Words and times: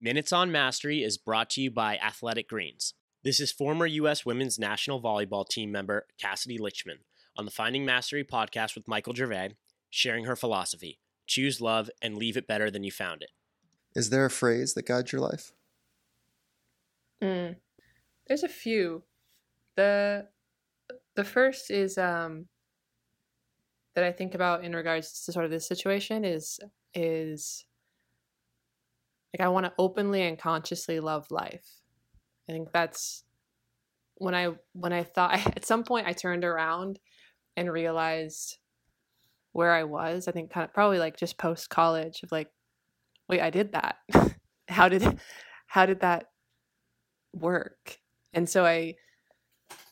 Minutes 0.00 0.32
on 0.32 0.52
Mastery 0.52 1.02
is 1.02 1.18
brought 1.18 1.50
to 1.50 1.60
you 1.60 1.70
by 1.70 1.96
Athletic 1.98 2.48
Greens. 2.48 2.94
This 3.24 3.40
is 3.40 3.50
former 3.50 3.86
U.S. 3.86 4.24
women's 4.24 4.58
national 4.58 5.02
volleyball 5.02 5.46
team 5.46 5.72
member 5.72 6.06
Cassidy 6.20 6.58
Lichtman 6.58 6.98
on 7.36 7.44
the 7.44 7.50
Finding 7.50 7.84
Mastery 7.84 8.24
podcast 8.24 8.74
with 8.74 8.88
Michael 8.88 9.14
Gervais, 9.14 9.56
sharing 9.90 10.24
her 10.24 10.36
philosophy 10.36 10.98
choose 11.28 11.60
love 11.60 11.90
and 12.02 12.16
leave 12.16 12.36
it 12.36 12.48
better 12.48 12.70
than 12.70 12.82
you 12.82 12.90
found 12.90 13.22
it. 13.22 13.30
Is 13.94 14.10
there 14.10 14.24
a 14.24 14.30
phrase 14.30 14.74
that 14.74 14.86
guides 14.86 15.12
your 15.12 15.20
life? 15.20 15.52
Mm. 17.22 17.56
There's 18.26 18.42
a 18.42 18.48
few. 18.48 19.04
The 19.76 20.26
the 21.14 21.24
first 21.24 21.70
is 21.70 21.98
um 21.98 22.46
that 23.94 24.04
I 24.04 24.12
think 24.12 24.34
about 24.34 24.64
in 24.64 24.74
regards 24.74 25.24
to 25.24 25.32
sort 25.32 25.44
of 25.44 25.50
this 25.50 25.68
situation 25.68 26.24
is 26.24 26.58
is 26.94 27.64
like 29.32 29.44
I 29.44 29.48
want 29.48 29.66
to 29.66 29.72
openly 29.78 30.22
and 30.22 30.38
consciously 30.38 31.00
love 31.00 31.30
life. 31.30 31.66
I 32.48 32.52
think 32.52 32.72
that's 32.72 33.24
when 34.16 34.34
I 34.34 34.50
when 34.72 34.92
I 34.92 35.04
thought 35.04 35.34
at 35.56 35.66
some 35.66 35.84
point 35.84 36.06
I 36.06 36.12
turned 36.12 36.44
around 36.44 36.98
and 37.56 37.72
realized 37.72 38.58
where 39.52 39.72
I 39.72 39.84
was. 39.84 40.28
I 40.28 40.32
think 40.32 40.50
kind 40.50 40.64
of 40.64 40.74
probably 40.74 40.98
like 40.98 41.16
just 41.16 41.38
post 41.38 41.70
college 41.70 42.22
of 42.22 42.32
like, 42.32 42.48
wait, 43.28 43.40
I 43.40 43.50
did 43.50 43.72
that. 43.72 43.96
how 44.68 44.88
did 44.88 45.18
how 45.66 45.86
did 45.86 46.00
that 46.00 46.26
work? 47.32 47.98
And 48.32 48.48
so 48.48 48.64
I 48.64 48.94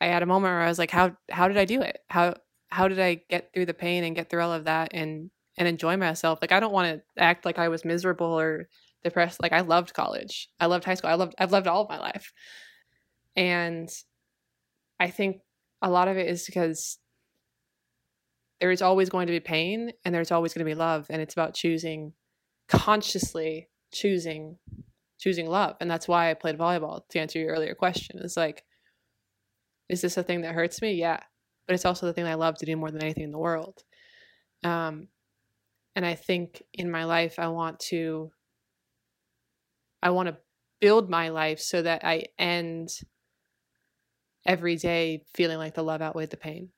I 0.00 0.06
had 0.06 0.22
a 0.22 0.26
moment 0.26 0.52
where 0.52 0.62
I 0.62 0.68
was 0.68 0.78
like, 0.78 0.90
how 0.90 1.16
how 1.30 1.48
did 1.48 1.56
I 1.56 1.64
do 1.64 1.80
it? 1.80 1.98
How 2.08 2.34
how 2.68 2.88
did 2.88 3.00
I 3.00 3.22
get 3.28 3.52
through 3.52 3.66
the 3.66 3.74
pain 3.74 4.04
and 4.04 4.16
get 4.16 4.30
through 4.30 4.42
all 4.42 4.52
of 4.52 4.64
that 4.64 4.90
and 4.92 5.30
and 5.58 5.68
enjoy 5.68 5.96
myself? 5.96 6.38
Like 6.40 6.52
I 6.52 6.60
don't 6.60 6.72
want 6.72 7.02
to 7.16 7.22
act 7.22 7.44
like 7.44 7.58
I 7.58 7.68
was 7.68 7.84
miserable 7.84 8.38
or 8.38 8.68
depressed. 9.04 9.42
Like 9.42 9.52
I 9.52 9.60
loved 9.60 9.94
college. 9.94 10.48
I 10.60 10.66
loved 10.66 10.84
high 10.84 10.94
school. 10.94 11.10
I 11.10 11.14
loved 11.14 11.34
I've 11.38 11.52
loved 11.52 11.66
all 11.66 11.82
of 11.82 11.88
my 11.88 11.98
life. 11.98 12.32
And 13.36 13.88
I 15.00 15.10
think 15.10 15.40
a 15.80 15.90
lot 15.90 16.08
of 16.08 16.16
it 16.16 16.28
is 16.28 16.46
because 16.46 16.98
there 18.62 18.70
is 18.70 18.80
always 18.80 19.10
going 19.10 19.26
to 19.26 19.32
be 19.32 19.40
pain 19.40 19.90
and 20.04 20.14
there's 20.14 20.30
always 20.30 20.54
going 20.54 20.64
to 20.64 20.70
be 20.70 20.76
love 20.76 21.06
and 21.10 21.20
it's 21.20 21.34
about 21.34 21.52
choosing 21.52 22.12
consciously 22.68 23.68
choosing 23.92 24.56
choosing 25.18 25.48
love 25.48 25.76
and 25.80 25.90
that's 25.90 26.06
why 26.06 26.30
i 26.30 26.34
played 26.34 26.56
volleyball 26.56 27.00
to 27.08 27.18
answer 27.18 27.40
your 27.40 27.52
earlier 27.52 27.74
question 27.74 28.20
it's 28.22 28.36
like 28.36 28.62
is 29.88 30.00
this 30.00 30.16
a 30.16 30.22
thing 30.22 30.42
that 30.42 30.54
hurts 30.54 30.80
me 30.80 30.92
yeah 30.92 31.18
but 31.66 31.74
it's 31.74 31.84
also 31.84 32.06
the 32.06 32.12
thing 32.12 32.24
i 32.24 32.34
love 32.34 32.56
to 32.56 32.64
do 32.64 32.76
more 32.76 32.92
than 32.92 33.02
anything 33.02 33.24
in 33.24 33.32
the 33.32 33.38
world 33.38 33.82
um 34.62 35.08
and 35.94 36.04
i 36.04 36.14
think 36.14 36.62
in 36.72 36.90
my 36.90 37.04
life 37.04 37.38
i 37.38 37.48
want 37.48 37.78
to 37.78 38.30
i 40.02 40.10
want 40.10 40.28
to 40.28 40.36
build 40.80 41.08
my 41.08 41.28
life 41.28 41.60
so 41.60 41.82
that 41.82 42.04
i 42.04 42.24
end 42.38 42.90
every 44.46 44.76
day 44.76 45.24
feeling 45.34 45.58
like 45.58 45.74
the 45.74 45.82
love 45.82 46.02
outweighed 46.02 46.30
the 46.30 46.36
pain. 46.36 46.70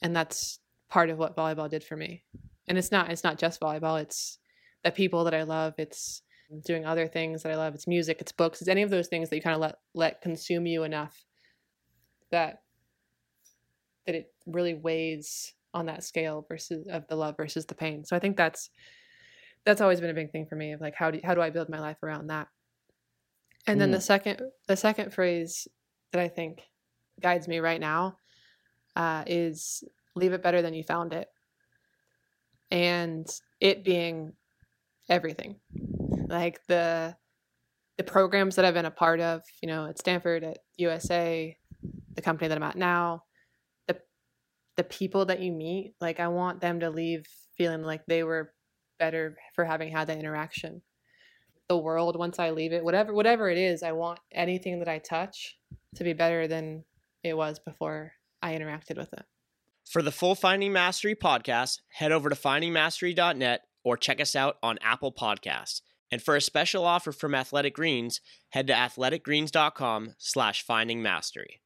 And 0.00 0.14
that's 0.16 0.58
part 0.88 1.10
of 1.10 1.18
what 1.18 1.36
volleyball 1.36 1.68
did 1.68 1.84
for 1.84 1.96
me. 1.96 2.24
And 2.68 2.78
it's 2.78 2.92
not 2.92 3.10
it's 3.10 3.24
not 3.24 3.38
just 3.38 3.60
volleyball 3.60 4.00
it's 4.00 4.38
the 4.84 4.92
people 4.92 5.24
that 5.24 5.34
i 5.34 5.42
love 5.42 5.74
it's 5.78 6.22
doing 6.64 6.86
other 6.86 7.08
things 7.08 7.42
that 7.42 7.52
i 7.52 7.56
love 7.56 7.74
it's 7.74 7.86
music 7.88 8.18
it's 8.20 8.30
books 8.30 8.60
it's 8.60 8.68
any 8.68 8.82
of 8.82 8.90
those 8.90 9.08
things 9.08 9.28
that 9.28 9.36
you 9.36 9.42
kind 9.42 9.54
of 9.54 9.60
let 9.60 9.76
let 9.94 10.20
consume 10.20 10.64
you 10.66 10.84
enough 10.84 11.24
that 12.30 12.62
that 14.06 14.14
it 14.14 14.32
really 14.46 14.74
weighs 14.74 15.54
on 15.74 15.86
that 15.86 16.04
scale 16.04 16.44
versus 16.48 16.86
of 16.90 17.06
the 17.08 17.16
love 17.16 17.36
versus 17.36 17.66
the 17.66 17.74
pain 17.74 18.04
so 18.04 18.14
i 18.14 18.18
think 18.18 18.36
that's 18.36 18.70
that's 19.64 19.80
always 19.80 20.00
been 20.00 20.10
a 20.10 20.14
big 20.14 20.30
thing 20.30 20.46
for 20.46 20.56
me 20.56 20.72
of 20.72 20.80
like 20.80 20.94
how 20.94 21.10
do 21.10 21.20
how 21.24 21.34
do 21.34 21.40
i 21.40 21.50
build 21.50 21.68
my 21.68 21.80
life 21.80 22.02
around 22.02 22.26
that 22.28 22.48
and 23.66 23.80
then 23.80 23.90
mm. 23.90 23.94
the 23.94 24.00
second 24.00 24.40
the 24.68 24.76
second 24.76 25.12
phrase 25.12 25.68
that 26.12 26.20
i 26.20 26.28
think 26.28 26.62
guides 27.20 27.48
me 27.48 27.58
right 27.58 27.80
now 27.80 28.16
uh, 28.96 29.24
is 29.26 29.84
leave 30.14 30.32
it 30.32 30.42
better 30.42 30.62
than 30.62 30.74
you 30.74 30.82
found 30.82 31.12
it. 31.12 31.28
And 32.70 33.26
it 33.60 33.84
being 33.84 34.32
everything. 35.08 35.56
Like 36.28 36.60
the 36.66 37.16
the 37.98 38.04
programs 38.04 38.56
that 38.56 38.64
I've 38.64 38.74
been 38.74 38.86
a 38.86 38.90
part 38.90 39.20
of, 39.20 39.42
you 39.60 39.68
know, 39.68 39.86
at 39.86 39.98
Stanford, 39.98 40.42
at 40.44 40.58
USA, 40.78 41.54
the 42.14 42.22
company 42.22 42.48
that 42.48 42.56
I'm 42.56 42.62
at 42.62 42.76
now, 42.76 43.24
the 44.76 44.84
people 44.84 45.26
that 45.26 45.40
you 45.40 45.52
meet, 45.52 45.94
like 46.00 46.20
I 46.20 46.28
want 46.28 46.60
them 46.60 46.80
to 46.80 46.90
leave 46.90 47.26
feeling 47.56 47.82
like 47.82 48.02
they 48.06 48.22
were 48.22 48.52
better 48.98 49.36
for 49.54 49.64
having 49.64 49.92
had 49.92 50.08
that 50.08 50.18
interaction. 50.18 50.82
The 51.68 51.76
world 51.76 52.18
once 52.18 52.38
I 52.38 52.50
leave 52.50 52.72
it, 52.72 52.84
whatever 52.84 53.14
whatever 53.14 53.48
it 53.48 53.58
is, 53.58 53.82
I 53.82 53.92
want 53.92 54.20
anything 54.32 54.78
that 54.80 54.88
I 54.88 54.98
touch 54.98 55.58
to 55.96 56.04
be 56.04 56.12
better 56.12 56.46
than 56.46 56.84
it 57.22 57.36
was 57.36 57.58
before 57.58 58.12
I 58.42 58.52
interacted 58.54 58.96
with 58.96 59.12
it. 59.12 59.24
For 59.88 60.02
the 60.02 60.12
full 60.12 60.34
Finding 60.34 60.72
Mastery 60.72 61.14
podcast, 61.14 61.80
head 61.88 62.12
over 62.12 62.28
to 62.28 62.36
findingmastery.net 62.36 63.62
or 63.84 63.96
check 63.96 64.20
us 64.20 64.36
out 64.36 64.56
on 64.62 64.78
Apple 64.82 65.12
Podcasts. 65.12 65.82
And 66.10 66.22
for 66.22 66.36
a 66.36 66.40
special 66.40 66.84
offer 66.84 67.10
from 67.10 67.34
Athletic 67.34 67.74
Greens, 67.74 68.20
head 68.50 68.66
to 68.66 68.74
athleticgreens.com 68.74 70.14
slash 70.18 70.64
findingmastery. 70.64 71.61